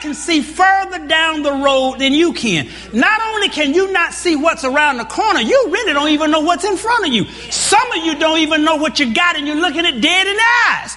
[0.00, 2.68] Can see further down the road than you can.
[2.92, 6.38] Not only can you not see what's around the corner, you really don't even know
[6.38, 7.24] what's in front of you.
[7.50, 10.36] Some of you don't even know what you got and you're looking at dead in
[10.36, 10.96] the eyes.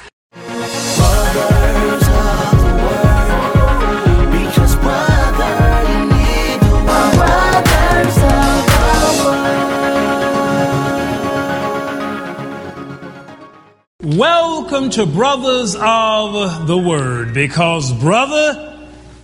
[14.04, 18.71] Welcome to Brothers of the Word, because, brother,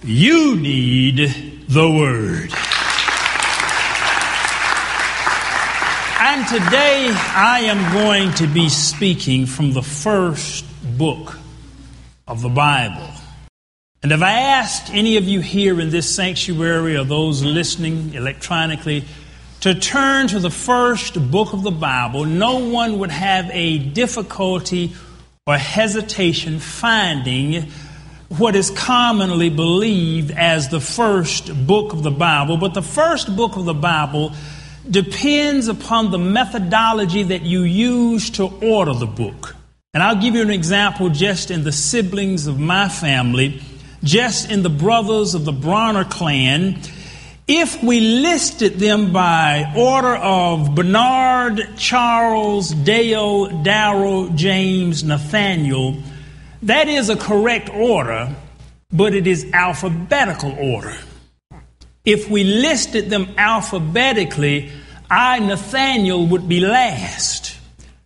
[0.04, 1.18] you need
[1.68, 2.52] the Word.
[6.20, 10.66] And today I am going to be speaking from the first
[10.98, 11.38] book
[12.28, 13.10] of the Bible.
[14.04, 19.06] And if I asked any of you here in this sanctuary or those listening electronically,
[19.62, 24.94] to turn to the first book of the Bible, no one would have a difficulty
[25.48, 27.72] or hesitation finding
[28.30, 32.58] what is commonly believed as the first book of the Bible.
[32.58, 34.34] But the first book of the Bible
[34.90, 39.56] depends upon the methodology that you use to order the book.
[39.94, 43.62] And I'll give you an example just in the siblings of my family,
[44.04, 46.82] just in the brothers of the Bronner clan
[47.48, 55.96] if we listed them by order of Bernard, Charles, Dale, Darrell, James, Nathaniel,
[56.64, 58.36] that is a correct order,
[58.92, 60.98] but it is alphabetical order.
[62.06, 64.72] If we listed them alphabetically,
[65.10, 67.58] I, Nathaniel, would be last.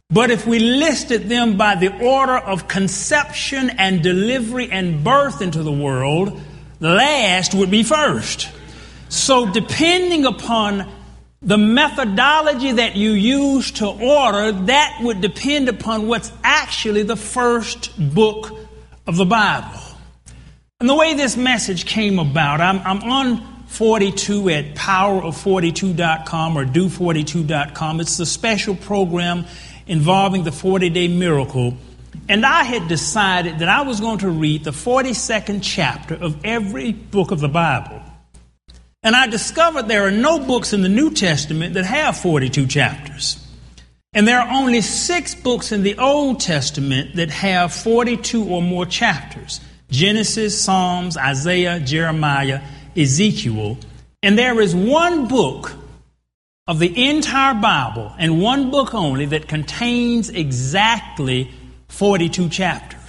[0.10, 5.64] But if we listed them by the order of conception and delivery and birth into
[5.64, 6.42] the world,
[6.80, 8.50] last would be first.
[9.08, 10.92] So, depending upon
[11.42, 17.92] the methodology that you use to order, that would depend upon what's actually the first
[18.14, 18.52] book
[19.08, 19.80] of the Bible.
[20.80, 28.00] And the way this message came about, I'm, I'm on 42 at powerof42.com or do42.com.
[28.02, 29.46] It's the special program
[29.88, 31.75] involving the 40 day miracle.
[32.30, 36.91] And I had decided that I was going to read the 42nd chapter of every
[36.91, 38.01] book of the Bible.
[39.03, 43.38] And I discovered there are no books in the New Testament that have 42 chapters.
[44.13, 48.85] And there are only six books in the Old Testament that have 42 or more
[48.85, 52.62] chapters Genesis, Psalms, Isaiah, Jeremiah,
[52.95, 53.78] Ezekiel.
[54.23, 55.73] And there is one book
[56.68, 61.51] of the entire Bible, and one book only, that contains exactly
[61.89, 63.00] 42 chapters.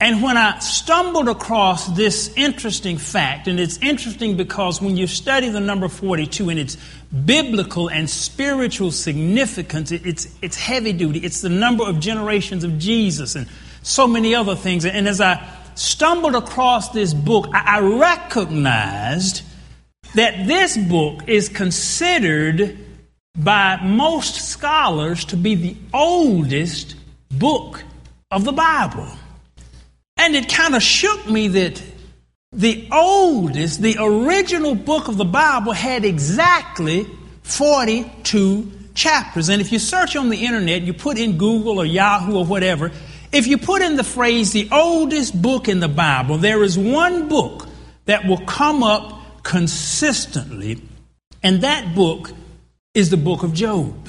[0.00, 5.48] And when I stumbled across this interesting fact, and it's interesting because when you study
[5.48, 6.76] the number 42 and its
[7.24, 11.20] biblical and spiritual significance, it's, it's heavy duty.
[11.20, 13.48] It's the number of generations of Jesus and
[13.82, 14.84] so many other things.
[14.84, 15.46] And as I
[15.76, 19.42] stumbled across this book, I, I recognized
[20.16, 22.78] that this book is considered
[23.36, 26.96] by most scholars to be the oldest
[27.30, 27.82] book
[28.30, 29.08] of the Bible.
[30.24, 31.82] And it kind of shook me that
[32.50, 37.06] the oldest, the original book of the Bible had exactly
[37.42, 39.50] 42 chapters.
[39.50, 42.90] And if you search on the internet, you put in Google or Yahoo or whatever,
[43.32, 47.28] if you put in the phrase the oldest book in the Bible, there is one
[47.28, 47.68] book
[48.06, 50.80] that will come up consistently,
[51.42, 52.30] and that book
[52.94, 54.08] is the book of Job.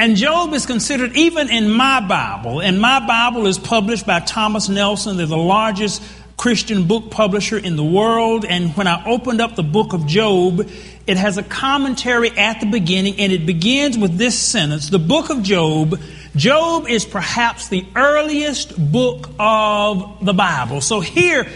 [0.00, 4.66] And Job is considered, even in my Bible, and my Bible is published by Thomas
[4.66, 5.18] Nelson.
[5.18, 6.02] They're the largest
[6.38, 8.46] Christian book publisher in the world.
[8.46, 10.66] And when I opened up the book of Job,
[11.06, 15.28] it has a commentary at the beginning, and it begins with this sentence The book
[15.28, 16.00] of Job.
[16.34, 20.80] Job is perhaps the earliest book of the Bible.
[20.80, 21.46] So here,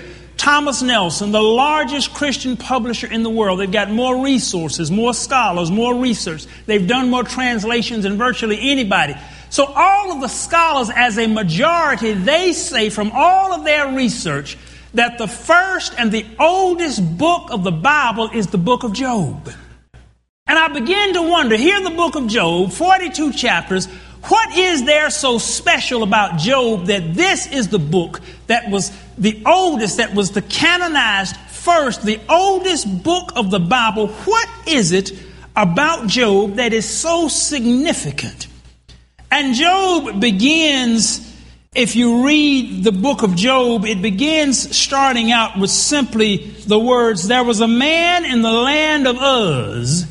[0.44, 3.60] Thomas Nelson, the largest Christian publisher in the world.
[3.60, 6.44] They've got more resources, more scholars, more research.
[6.66, 9.14] They've done more translations than virtually anybody.
[9.48, 14.58] So all of the scholars, as a majority, they say from all of their research
[14.92, 19.50] that the first and the oldest book of the Bible is the book of Job.
[20.46, 23.86] And I begin to wonder, here in the book of Job, 42 chapters,
[24.24, 29.42] what is there so special about Job that this is the book that was the
[29.46, 34.08] oldest, that was the canonized first, the oldest book of the Bible?
[34.08, 35.12] What is it
[35.56, 38.48] about Job that is so significant?
[39.30, 41.32] And Job begins,
[41.74, 47.26] if you read the book of Job, it begins starting out with simply the words,
[47.26, 50.06] There was a man in the land of Uz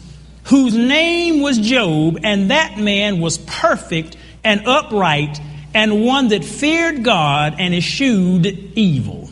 [0.45, 5.39] whose name was Job, and that man was perfect and upright,
[5.73, 9.29] and one that feared God and eschewed evil.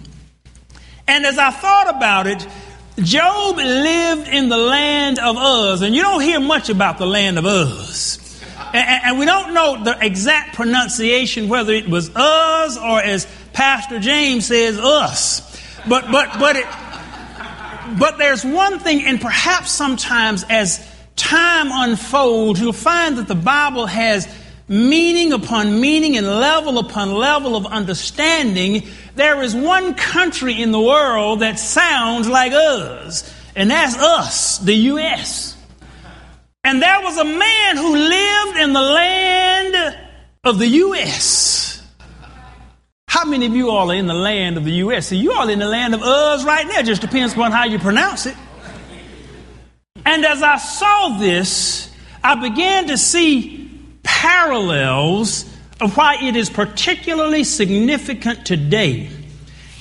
[1.07, 2.47] And as I thought about it,
[2.97, 7.37] Job lived in the land of Uz, and you don't hear much about the land
[7.37, 8.41] of Uz.
[8.73, 13.99] And, and we don't know the exact pronunciation, whether it was Uz or as Pastor
[13.99, 15.41] James says, us.
[15.87, 16.67] But, but, but it,
[17.99, 20.85] but there's one thing, and perhaps sometimes as
[21.15, 24.27] time unfolds, you'll find that the Bible has
[24.67, 28.87] meaning upon meaning and level upon level of understanding.
[29.15, 34.73] There is one country in the world that sounds like us, and that's us, the
[34.73, 35.57] U.S.
[36.63, 39.97] And there was a man who lived in the land
[40.43, 41.83] of the U.S.
[43.07, 45.07] How many of you all are in the land of the U.S.?
[45.07, 46.79] So you all in the land of us right now.
[46.79, 48.35] It just depends upon how you pronounce it.
[50.05, 51.93] And as I saw this,
[52.23, 53.60] I began to see
[54.03, 55.45] parallels
[55.79, 59.09] of why it is particularly significant today.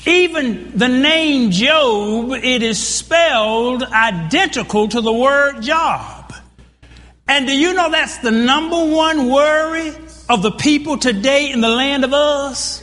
[0.06, 6.32] Even the name Job, it is spelled identical to the word job.
[7.28, 9.92] And do you know that's the number one worry
[10.28, 12.82] of the people today in the land of us?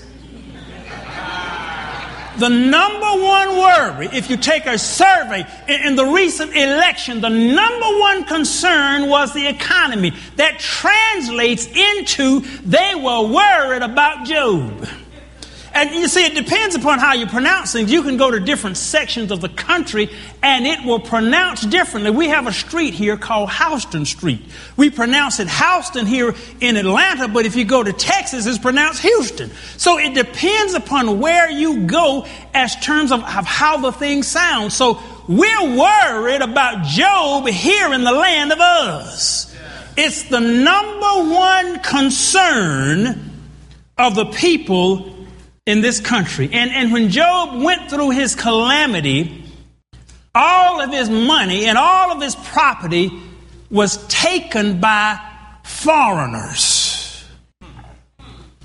[2.38, 8.00] The number one worry, if you take a survey in, the recent election, the number
[8.00, 10.14] one concern was the economy.
[10.36, 14.88] That translates into they were worried about Job.
[15.78, 17.92] And you see, it depends upon how you pronounce things.
[17.92, 20.10] You can go to different sections of the country
[20.42, 22.10] and it will pronounce differently.
[22.10, 24.42] We have a street here called Houston Street.
[24.76, 29.04] We pronounce it Houston here in Atlanta, but if you go to Texas, it's pronounced
[29.04, 29.52] Houston.
[29.78, 32.26] So it depends upon where you go
[32.56, 34.74] as terms of, of how the thing sounds.
[34.74, 39.56] So we're worried about Job here in the land of us.
[39.96, 43.32] It's the number one concern
[43.96, 45.14] of the people
[45.68, 46.50] in this country.
[46.52, 49.44] And, and when Job went through his calamity,
[50.34, 53.12] all of his money and all of his property
[53.70, 55.20] was taken by
[55.64, 57.26] foreigners.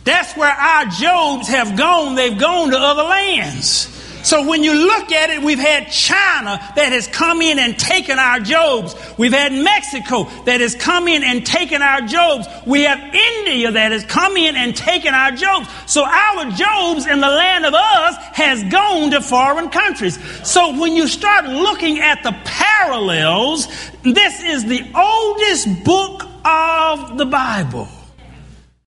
[0.04, 2.14] That's where our Jobs have gone.
[2.14, 3.88] They've gone to other lands.
[4.22, 8.18] So when you look at it, we've had China that has come in and taken
[8.18, 8.94] our Jobs.
[9.18, 12.46] We've had Mexico that has come in and taken our Jobs.
[12.66, 15.68] We have India that has come in and taken our Jobs.
[15.86, 20.18] So our Jobs in the land of us has gone to foreign countries.
[20.48, 23.66] So when you start looking at the parallels,
[24.02, 27.88] this is the oldest book of the Bible.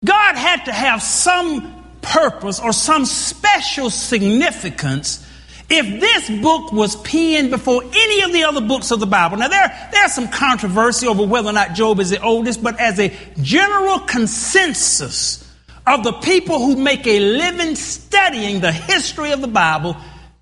[0.04, 5.26] God had to have some purpose or some special significance
[5.70, 9.38] if this book was penned before any of the other books of the Bible.
[9.38, 13.00] Now, there, there's some controversy over whether or not Job is the oldest, but as
[13.00, 15.40] a general consensus
[15.86, 19.96] of the people who make a living studying the history of the Bible,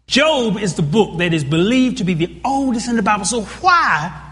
[0.07, 3.25] Job is the book that is believed to be the oldest in the Bible.
[3.25, 4.31] So, why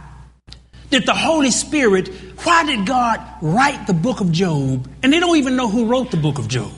[0.91, 2.09] did the Holy Spirit,
[2.43, 4.91] why did God write the book of Job?
[5.03, 6.73] And they don't even know who wrote the book of Job.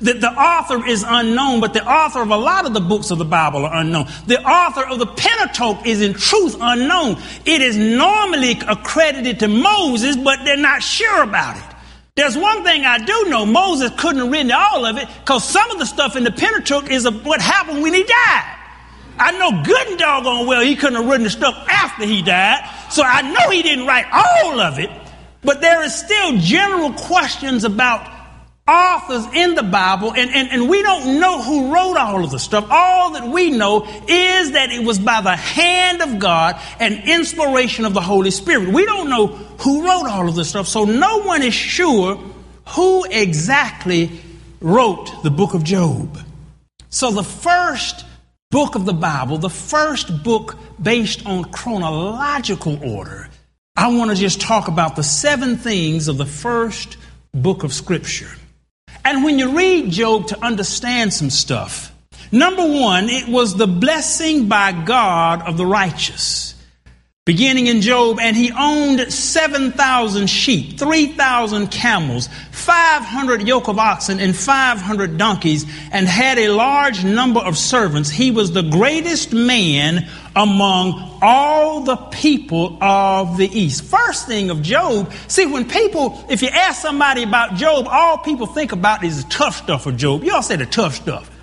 [0.00, 3.18] The, the author is unknown, but the author of a lot of the books of
[3.18, 4.06] the Bible are unknown.
[4.26, 7.20] The author of the Pentateuch is in truth unknown.
[7.44, 11.76] It is normally accredited to Moses, but they're not sure about it.
[12.14, 15.70] There's one thing I do know Moses couldn't have written all of it because some
[15.70, 18.54] of the stuff in the Pentateuch is what happened when he died.
[19.20, 22.68] I know good and doggone well he couldn't have written the stuff after he died,
[22.90, 24.90] so I know he didn't write all of it,
[25.42, 28.17] but there is still general questions about
[28.68, 32.38] authors in the Bible, and, and, and we don't know who wrote all of the
[32.38, 32.66] stuff.
[32.70, 37.86] All that we know is that it was by the hand of God and inspiration
[37.86, 38.68] of the Holy Spirit.
[38.68, 42.16] We don't know who wrote all of this stuff, so no one is sure
[42.68, 44.10] who exactly
[44.60, 46.18] wrote the book of Job.
[46.90, 48.04] So the first
[48.50, 53.28] book of the Bible, the first book based on chronological order,
[53.76, 56.96] I want to just talk about the seven things of the first
[57.32, 58.30] book of Scripture.
[59.08, 61.90] And when you read Job to understand some stuff,
[62.30, 66.47] number one, it was the blessing by God of the righteous.
[67.28, 74.34] Beginning in Job, and he owned 7,000 sheep, 3,000 camels, 500 yoke of oxen, and
[74.34, 78.08] 500 donkeys, and had a large number of servants.
[78.08, 83.84] He was the greatest man among all the people of the East.
[83.84, 88.46] First thing of Job, see, when people, if you ask somebody about Job, all people
[88.46, 90.24] think about is the tough stuff of Job.
[90.24, 91.37] Y'all say the tough stuff.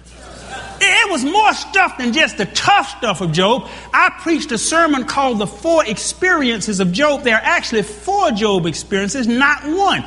[0.86, 3.68] It was more stuff than just the tough stuff of Job.
[3.94, 7.24] I preached a sermon called The Four Experiences of Job.
[7.24, 10.06] There are actually four Job experiences, not one.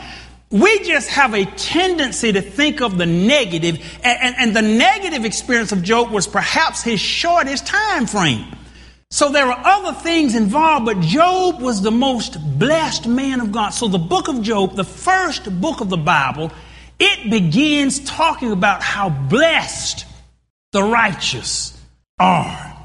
[0.50, 5.24] we just have a tendency to think of the negative, and, and, and, the negative
[5.26, 8.46] experience of Job was perhaps his shortest time frame.
[9.10, 13.70] So there are other things involved, but Job was the most blessed man of God.
[13.70, 16.50] So the book of Job, the first book of the Bible,
[16.98, 20.04] it begins talking about how blessed
[20.72, 21.78] the righteous
[22.18, 22.76] are.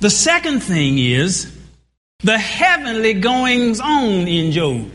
[0.00, 1.54] The second thing is
[2.20, 4.90] the heavenly goings on in Job.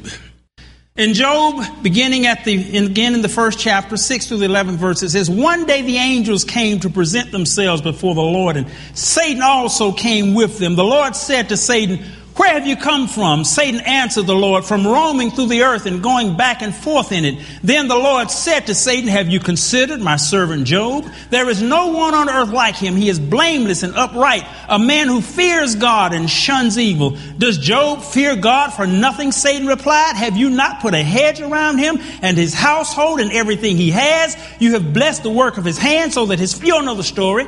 [0.95, 5.01] In Job, beginning at the again in the first chapter, six through the eleventh verse,
[5.01, 9.41] it says, "One day the angels came to present themselves before the Lord, and Satan
[9.41, 10.75] also came with them.
[10.75, 11.99] The Lord said to Satan."
[12.35, 13.43] Where have you come from?
[13.43, 17.25] Satan answered the Lord, from roaming through the earth and going back and forth in
[17.25, 17.45] it.
[17.61, 21.05] Then the Lord said to Satan, Have you considered my servant Job?
[21.29, 22.95] There is no one on earth like him.
[22.95, 27.17] He is blameless and upright, a man who fears God and shuns evil.
[27.37, 29.31] Does Job fear God for nothing?
[29.31, 33.77] Satan replied, Have you not put a hedge around him and his household and everything
[33.77, 34.35] he has?
[34.59, 37.03] You have blessed the work of his hands so that his, you don't know the
[37.03, 37.45] story.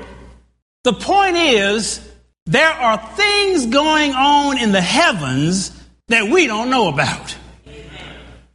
[0.83, 2.04] The point is,
[2.45, 5.71] there are things going on in the heavens
[6.07, 7.35] that we don't know about.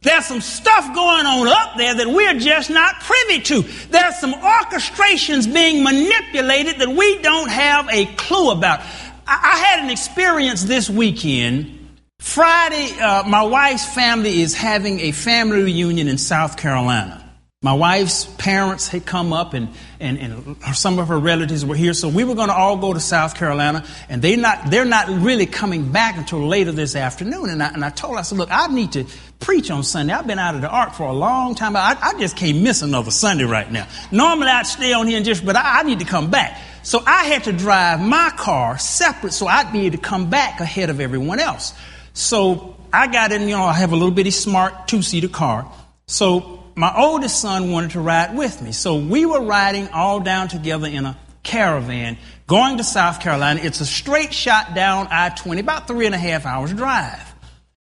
[0.03, 3.61] There's some stuff going on up there that we're just not privy to.
[3.89, 8.79] There's some orchestrations being manipulated that we don't have a clue about.
[9.27, 11.99] I, had an experience this weekend.
[12.19, 17.17] Friday, uh, my wife's family is having a family reunion in South Carolina.
[17.61, 19.69] My wife's parents had come up and,
[20.01, 22.93] and, and some of her relatives were here, so we were going to all go
[22.93, 27.49] to South Carolina, and they not, they're not really coming back until later this afternoon.
[27.49, 29.05] And I, and I told her, I said, look, I need to
[29.39, 30.13] preach on Sunday.
[30.13, 31.75] I've been out of the ark for a long time.
[31.75, 33.87] I, I just can't miss another Sunday right now.
[34.11, 36.59] Normally I'd stay on here and just, but I, I need to come back.
[36.83, 40.59] So I had to drive my car separate so I'd be able to come back
[40.59, 41.73] ahead of everyone else.
[42.13, 45.71] So I got in, you know, I have a little bitty smart two-seater car.
[46.07, 48.71] So my oldest son wanted to ride with me.
[48.71, 53.61] So we were riding all down together in a caravan going to South Carolina.
[53.63, 57.33] It's a straight shot down I 20, about three and a half hours drive.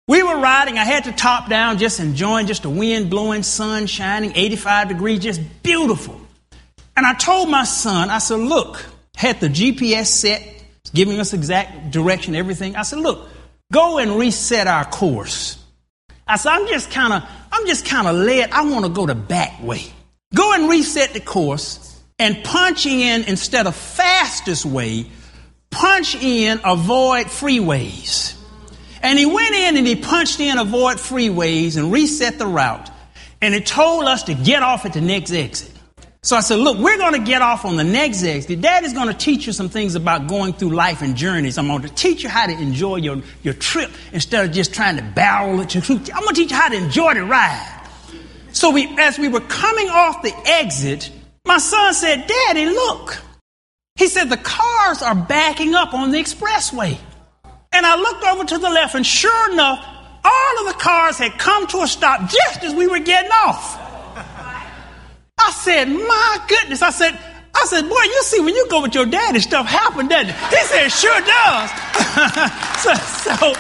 [0.10, 3.88] We were riding, I had the top down, just enjoying just the wind blowing, sun
[3.88, 6.20] shining, 85 degrees, just beautiful.
[6.96, 10.64] And I told my son, I said, look, had the GPS set,
[10.94, 12.76] giving us exact direction, everything.
[12.76, 13.30] I said, look,
[13.72, 15.64] go and reset our course.
[16.28, 18.52] I said, I'm just kind of I'm just kind of led.
[18.52, 19.84] I want to go the back way.
[20.36, 25.06] Go and reset the course and punch in instead of fastest way,
[25.70, 28.36] punch in avoid freeways.
[29.02, 32.90] And he went in and he punched in avoid freeways and reset the route.
[33.42, 35.72] And it told us to get off at the next exit.
[36.28, 38.60] So I said, look, we're going to get off on the next exit.
[38.60, 41.58] Daddy's going to teach you some things about going through life and journeys.
[41.58, 44.98] I'm going to teach you how to enjoy your, your trip instead of just trying
[44.98, 45.74] to barrel it.
[45.74, 47.88] I'm going to teach you how to enjoy the ride.
[48.52, 51.10] So we, as we were coming off the exit,
[51.46, 53.24] my son said, Daddy, look.
[53.96, 56.98] He said, the cars are backing up on the expressway.
[57.72, 59.80] And I looked over to the left, and sure enough,
[60.26, 63.87] all of the cars had come to a stop just as we were getting off.
[65.40, 66.82] I said, my goodness.
[66.82, 67.18] I said,
[67.56, 70.36] I said, boy, you see when you go with your daddy, stuff happen, doesn't it?
[70.36, 71.70] He said, sure does.
[72.84, 73.54] so, so,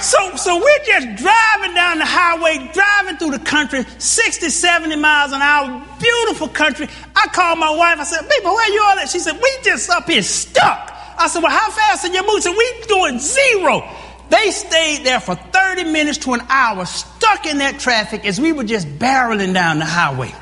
[0.00, 5.32] so, so we're just driving down the highway, driving through the country, 60, 70 miles
[5.32, 6.88] an hour, beautiful country.
[7.14, 7.98] I called my wife.
[7.98, 9.08] I said, baby, where you all at?
[9.08, 10.90] She said, we just up here stuck.
[11.18, 12.36] I said, well, how fast are you moving?
[12.36, 13.82] She said, we doing zero.
[14.30, 18.52] They stayed there for 30 minutes to an hour, stuck in that traffic as we
[18.52, 20.32] were just barreling down the highway.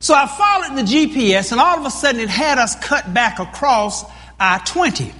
[0.00, 3.38] So I followed the GPS, and all of a sudden it had us cut back
[3.38, 4.04] across
[4.38, 5.12] I 20.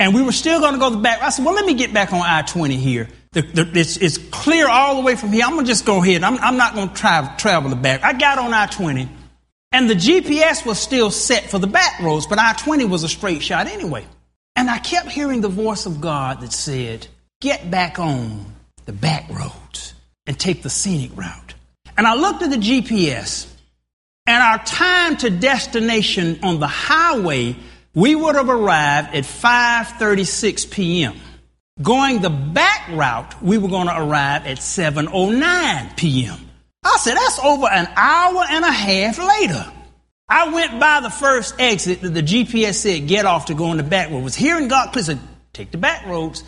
[0.00, 1.22] And we were still going to go the back.
[1.22, 3.08] I said, Well, let me get back on I 20 here.
[3.32, 5.44] The, the, it's, it's, clear all the way from here.
[5.44, 6.24] I'm going to just go ahead.
[6.24, 8.02] I'm, I'm not going to travel, the back.
[8.02, 9.08] I got on I 20,
[9.72, 13.08] and the GPS was still set for the back roads, but I 20 was a
[13.08, 14.06] straight shot anyway.
[14.58, 17.06] And I kept hearing the voice of God that said,
[17.40, 18.44] Get back on
[18.86, 19.94] the back roads
[20.26, 21.54] and take the scenic route.
[21.96, 23.46] And I looked at the GPS,
[24.26, 27.54] and our time to destination on the highway,
[27.94, 31.14] we would have arrived at 5:36 p.m.
[31.80, 36.50] Going the back route, we were going to arrive at 7:09 p.m.
[36.82, 39.72] I said, that's over an hour and a half later.
[40.28, 43.78] I went by the first exit that the GPS said get off to go in
[43.78, 44.22] the back road.
[44.22, 45.20] Was hearing God clear said, uh,
[45.54, 46.44] take the back roads.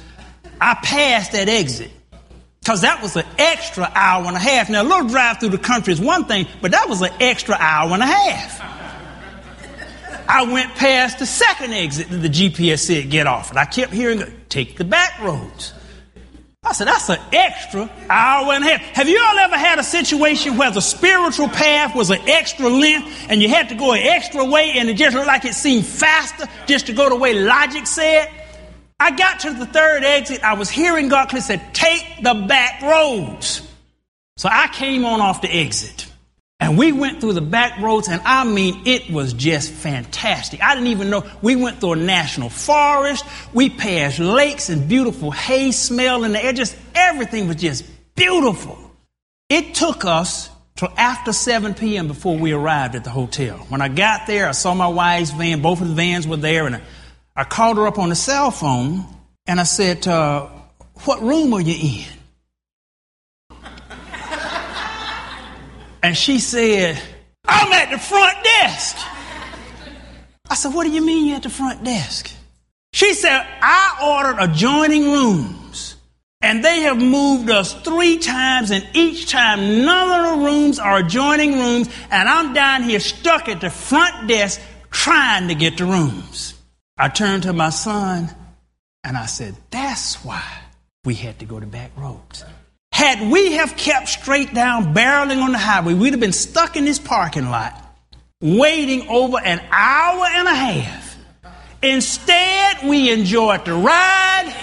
[0.61, 1.91] I passed that exit.
[2.61, 4.69] Because that was an extra hour and a half.
[4.69, 7.57] Now, a little drive through the country is one thing, but that was an extra
[7.59, 8.61] hour and a half.
[10.29, 13.93] I went past the second exit that the GPS said get off, and I kept
[13.93, 15.73] hearing, take the back roads.
[16.63, 18.81] I said, that's an extra hour and a half.
[18.95, 23.27] Have you all ever had a situation where the spiritual path was an extra length
[23.31, 25.87] and you had to go an extra way and it just looked like it seemed
[25.87, 28.31] faster just to go the way logic said?
[29.01, 30.45] I got to the third exit.
[30.45, 33.67] I was hearing God said, take the back roads.
[34.37, 36.10] So I came on off the exit.
[36.61, 40.63] And we went through the back roads, and I mean, it was just fantastic.
[40.63, 41.25] I didn't even know.
[41.41, 43.25] We went through a national forest.
[43.55, 46.53] We passed lakes and beautiful hay smell in the air.
[46.53, 48.79] Just everything was just beautiful.
[49.49, 52.09] It took us till after 7 p.m.
[52.09, 53.57] before we arrived at the hotel.
[53.71, 55.63] When I got there, I saw my wife's van.
[55.63, 56.83] Both of the vans were there, and
[57.35, 59.07] I called her up on the cell phone,
[59.47, 60.47] and I said, uh,
[61.05, 62.20] What room are you in?
[66.03, 67.01] And she said,
[67.45, 68.97] I'm at the front desk.
[70.49, 72.31] I said, What do you mean you're at the front desk?
[72.93, 75.97] She said, I ordered adjoining rooms,
[76.41, 80.99] and they have moved us three times, and each time none of the rooms are
[80.99, 85.85] adjoining rooms, and I'm down here stuck at the front desk trying to get the
[85.85, 86.55] rooms.
[86.99, 88.29] I turned to my son
[89.05, 90.43] and I said, That's why
[91.05, 92.45] we had to go to back roads.
[93.01, 96.85] Had we have kept straight down, barreling on the highway, we'd have been stuck in
[96.85, 97.73] this parking lot,
[98.43, 101.17] waiting over an hour and a half.
[101.83, 104.55] Instead, we enjoyed the ride.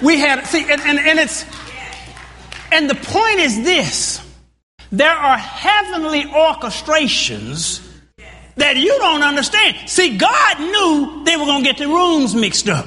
[0.00, 1.44] We had, see, and, and, and it's,
[2.70, 4.24] and the point is this
[4.92, 7.84] there are heavenly orchestrations
[8.54, 9.88] that you don't understand.
[9.90, 12.86] See, God knew they were going to get the rooms mixed up.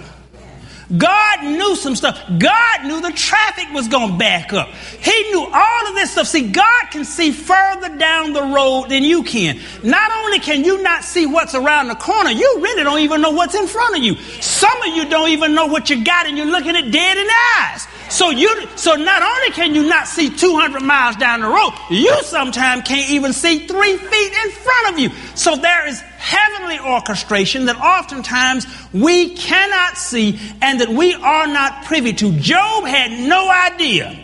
[0.96, 2.22] God knew some stuff.
[2.38, 4.70] God knew the traffic was going to back up.
[4.70, 6.28] He knew all of this stuff.
[6.28, 9.60] See, God can see further down the road than you can.
[9.84, 13.32] Not only can you not see what's around the corner, you really don't even know
[13.32, 14.16] what's in front of you.
[14.42, 17.26] Some of you don't even know what you got and you're looking at dead in
[17.26, 17.88] the eyes.
[18.10, 22.24] So you, so not only can you not see 200 miles down the road, you
[22.24, 25.10] sometimes can't even see three feet in front of you.
[25.36, 31.86] So there is heavenly orchestration that oftentimes we cannot see and that we are not
[31.86, 32.38] privy to.
[32.40, 34.18] Job had no idea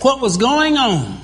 [0.00, 1.18] what was going on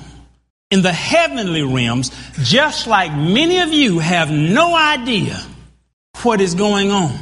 [0.71, 2.11] in the heavenly realms,
[2.43, 5.41] just like many of you have no idea
[6.21, 7.17] what is going on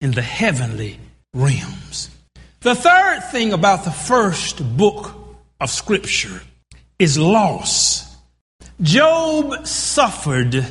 [0.00, 0.98] in the heavenly
[1.32, 2.10] realms.
[2.66, 5.14] The third thing about the first book
[5.60, 6.42] of Scripture
[6.98, 8.12] is loss.
[8.82, 10.66] Job suffered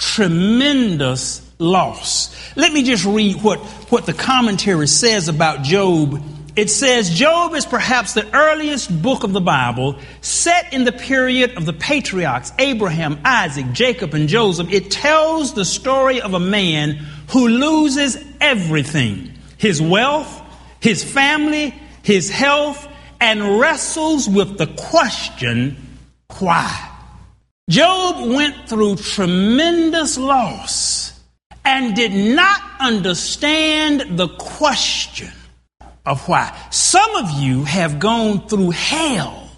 [0.00, 2.34] tremendous loss.
[2.56, 3.58] Let me just read what,
[3.90, 6.22] what the commentary says about Job.
[6.56, 11.58] It says Job is perhaps the earliest book of the Bible set in the period
[11.58, 14.72] of the patriarchs Abraham, Isaac, Jacob, and Joseph.
[14.72, 16.92] It tells the story of a man
[17.28, 20.44] who loses everything his wealth,
[20.86, 22.86] his family, his health,
[23.20, 25.76] and wrestles with the question,
[26.38, 26.92] why?
[27.68, 31.20] Job went through tremendous loss
[31.64, 35.32] and did not understand the question
[36.04, 36.56] of why.
[36.70, 39.50] Some of you have gone through hell.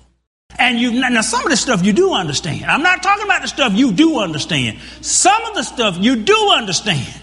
[0.59, 2.65] And you now some of the stuff you do understand.
[2.65, 4.79] I'm not talking about the stuff you do understand.
[5.03, 7.21] Some of the stuff you do understand.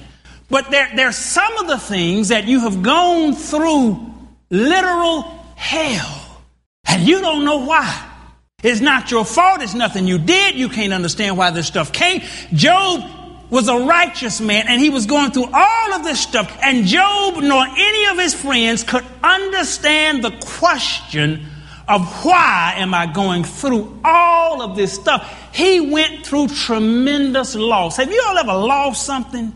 [0.50, 4.14] But there, there's some of the things that you have gone through
[4.50, 5.24] literal
[5.56, 6.22] hell.
[6.88, 8.12] And you don't know why.
[8.64, 9.62] It's not your fault.
[9.62, 10.56] It's nothing you did.
[10.56, 12.22] You can't understand why this stuff came.
[12.54, 13.04] Job
[13.50, 16.56] was a righteous man and he was going through all of this stuff.
[16.62, 21.46] And Job nor any of his friends could understand the question
[21.88, 25.54] of why am I going through all of this stuff.
[25.54, 27.98] He went through tremendous loss.
[27.98, 29.54] Have you all ever lost something?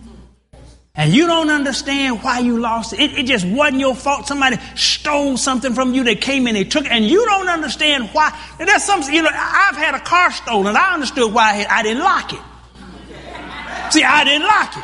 [0.96, 3.00] And you don't understand why you lost it.
[3.00, 3.20] it.
[3.20, 3.26] it.
[3.26, 4.28] just wasn't your fault.
[4.28, 6.04] Somebody stole something from you.
[6.04, 8.38] They came in, they took it, and you don't understand why.
[8.60, 10.76] And that's something, you know, I've had a car stolen.
[10.76, 12.42] I understood why I, I didn't lock it.
[13.94, 14.84] See, I didn't lock it.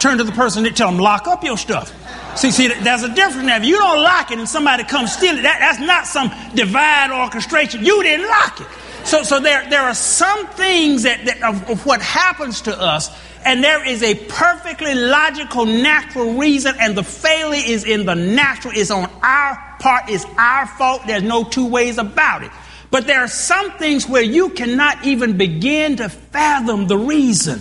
[0.00, 1.94] Turn to the person and tell them, lock up your stuff.
[2.36, 3.56] See, see, there's a difference now.
[3.56, 7.10] If you don't lock it and somebody comes steal it, that, that's not some divine
[7.10, 7.84] orchestration.
[7.84, 8.66] You didn't lock it.
[9.04, 13.10] So, so there, there are some things that, that of, of what happens to us
[13.44, 18.74] and there is a perfectly logical, natural reason, and the failure is in the natural,
[18.76, 21.02] it's on our part, it's our fault.
[21.06, 22.50] There's no two ways about it.
[22.90, 27.60] But there are some things where you cannot even begin to fathom the reason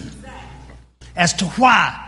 [1.15, 2.05] as to why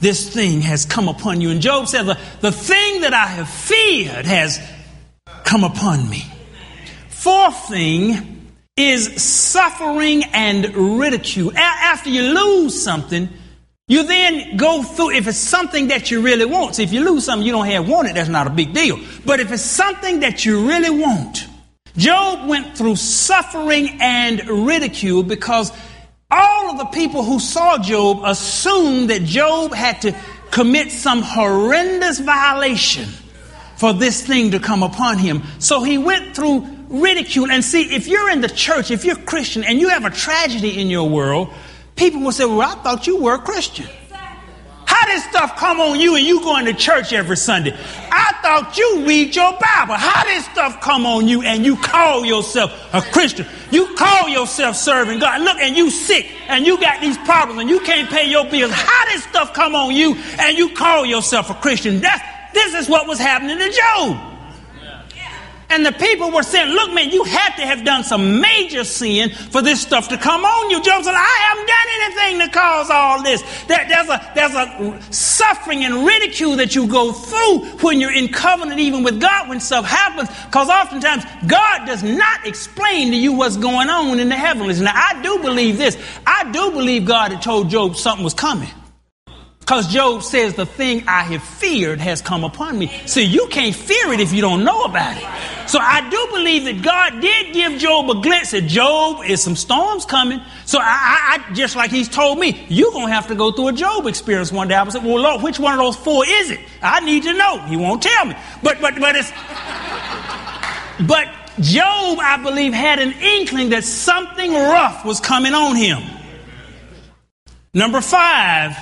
[0.00, 1.50] this thing has come upon you.
[1.50, 4.60] And Job said, The, the thing that I have feared has
[5.44, 6.24] come upon me.
[7.08, 8.33] Fourth thing
[8.76, 11.50] is suffering and ridicule.
[11.50, 13.28] A- after you lose something,
[13.86, 17.26] You then go through, if it's something that you really want, see, if you lose
[17.26, 18.98] something you don't have wanted, that's not a big deal.
[19.26, 21.46] But if it's something that you really want,
[21.94, 25.70] Job went through suffering and ridicule because
[26.30, 30.16] all of the people who saw Job assumed that Job had to
[30.50, 33.04] commit some horrendous violation
[33.76, 35.42] for this thing to come upon him.
[35.58, 36.66] So he went through
[37.00, 37.50] ridicule.
[37.50, 40.80] And see, if you're in the church, if you're Christian and you have a tragedy
[40.80, 41.52] in your world,
[41.96, 43.86] people will say, Well, I thought you were a Christian.
[44.86, 47.72] How did stuff come on you and you going to church every Sunday?
[48.10, 49.94] I thought you read your Bible.
[49.94, 53.46] How did stuff come on you and you call yourself a Christian?
[53.70, 55.40] You call yourself serving God.
[55.42, 58.72] Look, and you sick and you got these problems and you can't pay your bills.
[58.72, 62.00] How did stuff come on you and you call yourself a Christian?
[62.00, 64.33] That's, this is what was happening to Job.
[65.70, 69.30] And the people were saying, Look, man, you had to have done some major sin
[69.30, 70.82] for this stuff to come on you.
[70.82, 73.42] Job said, I haven't done anything to cause all this.
[73.64, 78.28] There, there's, a, there's a suffering and ridicule that you go through when you're in
[78.28, 80.28] covenant, even with God, when stuff happens.
[80.46, 84.80] Because oftentimes, God does not explain to you what's going on in the heavens.
[84.80, 85.96] Now, I do believe this.
[86.26, 88.70] I do believe God had told Job something was coming.
[89.64, 92.92] Because Job says, The thing I have feared has come upon me.
[93.06, 95.53] See, you can't fear it if you don't know about it.
[95.66, 99.56] So I do believe that God did give Job a glimpse that Job is some
[99.56, 100.40] storms coming.
[100.66, 103.50] So I, I, I just like he's told me, you're going to have to go
[103.50, 104.74] through a Job experience one day.
[104.74, 106.60] I said, Well, Lord, which one of those four is it?
[106.82, 107.58] I need to know.
[107.60, 108.34] He won't tell me.
[108.62, 109.32] But, but, but it's.
[111.06, 111.28] But
[111.60, 116.02] Job, I believe, had an inkling that something rough was coming on him.
[117.72, 118.76] Number five,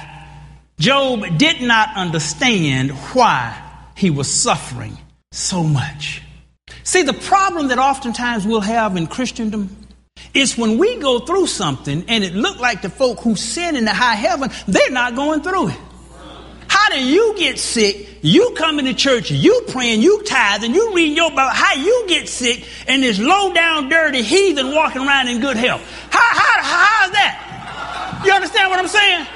[0.78, 3.58] Job did not understand why
[3.96, 4.98] he was suffering
[5.30, 6.22] so much.
[6.84, 9.76] See, the problem that oftentimes we'll have in Christendom
[10.34, 13.84] is when we go through something and it look like the folk who sin in
[13.84, 15.78] the high heaven, they're not going through it.
[16.68, 18.08] How do you get sick?
[18.22, 21.50] You come into church, you praying, you tithing, you reading your Bible.
[21.52, 25.82] How you get sick and this low down, dirty heathen walking around in good health?
[26.10, 28.22] How, how, how's that?
[28.24, 29.26] You understand what I'm saying?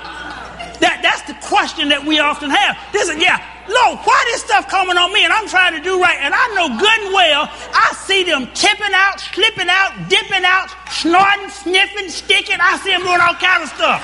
[0.80, 2.78] That, that's the question that we often have.
[2.92, 6.00] This is, yeah, Lord, why this stuff coming on me and I'm trying to do
[6.00, 6.18] right?
[6.20, 10.70] And I know good and well, I see them tipping out, slipping out, dipping out,
[10.90, 12.58] snorting, sniffing, sticking.
[12.60, 14.02] I see them doing all kinds of stuff.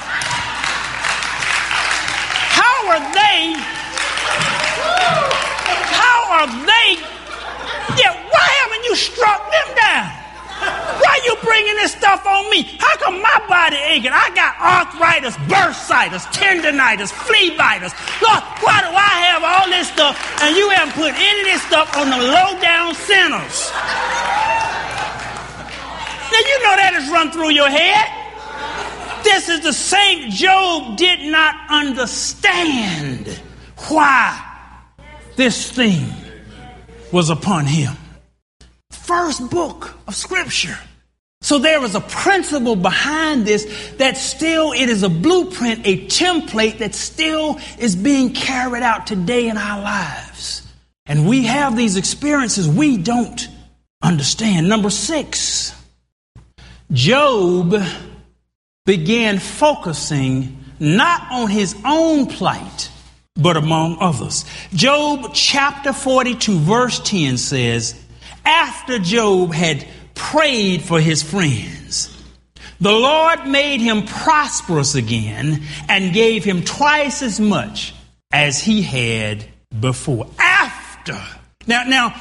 [2.59, 3.55] How are they?
[5.95, 6.89] How are they?
[8.01, 10.22] Yeah, why haven't you struck them down?
[11.03, 12.63] Why you bringing this stuff on me?
[12.79, 14.13] How come my body aching?
[14.15, 17.95] I got arthritis, bursitis, tendonitis, flea bites.
[18.23, 21.63] Lord, why do I have all this stuff and you haven't put any of this
[21.63, 23.73] stuff on the low down sinners?
[26.31, 28.07] Now you know that has run through your head.
[29.25, 33.41] This is the same Job did not understand
[33.89, 34.39] why
[35.35, 36.07] this thing
[37.11, 37.97] was upon him
[39.03, 40.79] first book of Scripture.
[41.43, 46.79] So there is a principle behind this that still it is a blueprint, a template
[46.79, 50.67] that still is being carried out today in our lives.
[51.05, 53.49] And we have these experiences we don't
[54.01, 54.69] understand.
[54.69, 55.75] Number six,
[56.93, 57.75] Job
[58.87, 62.91] began focusing not on his own plight,
[63.35, 64.45] but among others.
[64.75, 68.01] Job chapter 42, verse 10 says,
[68.45, 72.09] after Job had prayed for his friends,
[72.81, 77.95] the Lord made him prosperous again and gave him twice as much
[78.33, 79.45] as he had
[79.79, 80.27] before.
[80.39, 81.21] After.
[81.67, 82.15] Now, now,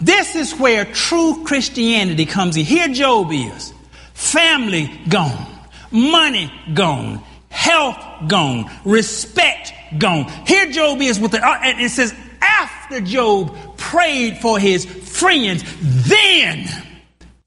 [0.00, 2.64] this is where true Christianity comes in.
[2.64, 3.72] Here Job is.
[4.14, 5.46] Family gone.
[5.90, 7.22] Money gone.
[7.48, 8.70] Health gone.
[8.84, 10.24] Respect gone.
[10.46, 15.62] Here Job is with the, uh, and it says, after Job prayed for his friends,
[15.80, 16.66] then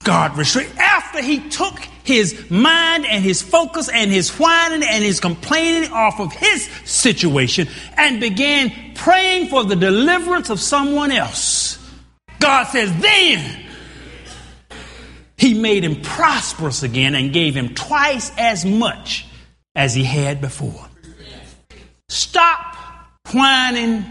[0.03, 0.77] God restrained.
[0.77, 6.19] After he took his mind and his focus and his whining and his complaining off
[6.19, 11.77] of his situation and began praying for the deliverance of someone else,
[12.39, 13.65] God says, then
[15.37, 19.25] he made him prosperous again and gave him twice as much
[19.75, 20.87] as he had before.
[22.09, 22.75] Stop
[23.31, 24.03] whining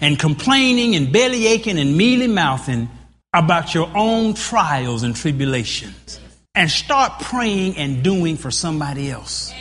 [0.00, 2.88] and complaining and belly aching and mealy mouthing
[3.32, 6.20] about your own trials and tribulations
[6.54, 9.52] and start praying and doing for somebody else.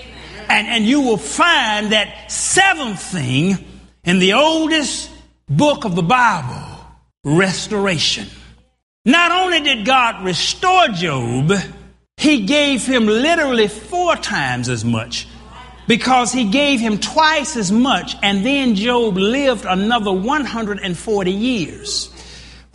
[0.50, 3.58] And, and you will find that seventh thing
[4.04, 5.12] in the oldest
[5.50, 6.80] book of the Bible
[7.24, 8.28] restoration.
[9.06, 11.52] Not only did God restore Job,
[12.18, 15.28] he gave him literally four times as much
[15.88, 22.10] because he gave him twice as much, and then Job lived another 140 years,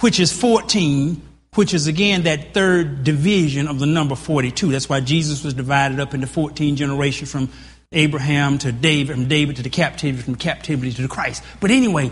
[0.02, 1.22] which is 14,
[1.54, 4.72] which is again that third division of the number 42.
[4.72, 7.48] That's why Jesus was divided up into 14 generations from
[7.92, 11.44] Abraham to David, from David to the captivity, from captivity to the Christ.
[11.60, 12.10] But anyway,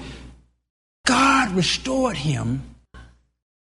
[1.05, 2.63] God restored him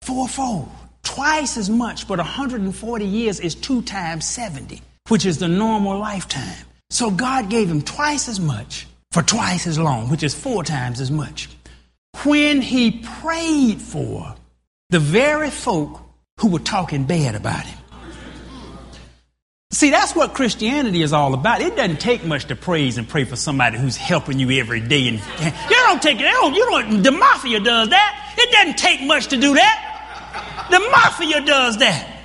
[0.00, 0.70] fourfold,
[1.02, 6.64] twice as much, but 140 years is two times 70, which is the normal lifetime.
[6.88, 11.00] So God gave him twice as much for twice as long, which is four times
[11.00, 11.48] as much.
[12.24, 14.34] When he prayed for
[14.90, 16.00] the very folk
[16.40, 17.78] who were talking bad about him.
[19.72, 21.60] See, that's what Christianity is all about.
[21.60, 25.08] It doesn't take much to praise and pray for somebody who's helping you every day.
[25.08, 26.22] And you don't take it.
[26.22, 27.02] Don't, you don't.
[27.02, 28.34] The mafia does that.
[28.38, 30.68] It doesn't take much to do that.
[30.70, 32.22] The mafia does that.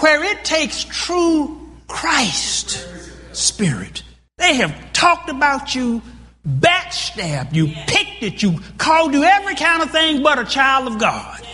[0.00, 2.86] Where it takes true Christ
[3.32, 4.02] spirit.
[4.38, 6.00] They have talked about you,
[6.46, 10.98] backstabbed you, picked at you, called you every kind of thing but a child of
[10.98, 11.46] God.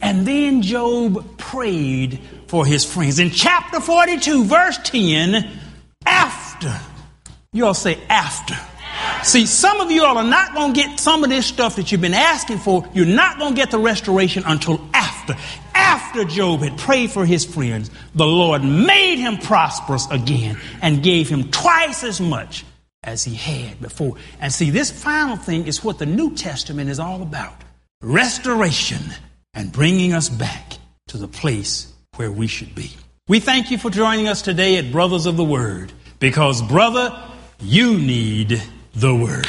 [0.00, 3.18] And then Job prayed for his friends.
[3.18, 5.48] In chapter 42, verse 10,
[6.04, 6.74] after,
[7.52, 8.58] you all say after.
[9.22, 11.92] See, some of you all are not going to get some of this stuff that
[11.92, 12.86] you've been asking for.
[12.92, 15.36] You're not going to get the restoration until after.
[15.74, 21.28] After Job had prayed for his friends, the Lord made him prosperous again and gave
[21.28, 22.64] him twice as much
[23.02, 24.16] as he had before.
[24.40, 27.54] And see, this final thing is what the New Testament is all about
[28.00, 29.00] restoration
[29.54, 30.74] and bringing us back
[31.08, 32.90] to the place where we should be.
[33.28, 37.16] We thank you for joining us today at Brothers of the Word because, brother,
[37.60, 38.62] you need
[38.94, 39.46] the Word.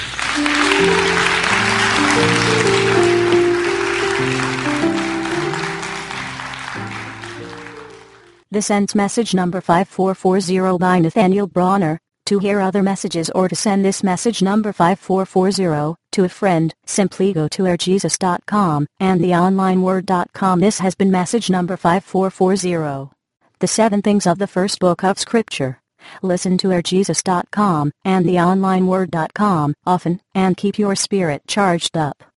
[8.52, 12.03] This ends message number 5440 by Nathaniel Bronner.
[12.28, 17.34] To hear other messages or to send this message number 5440 to a friend, simply
[17.34, 20.60] go to airjesus.com and theonlineword.com.
[20.62, 23.12] This has been message number 5440.
[23.60, 25.82] The Seven Things of the First Book of Scripture.
[26.22, 32.24] Listen to airjesus.com and theonlineword.com often and keep your spirit charged up.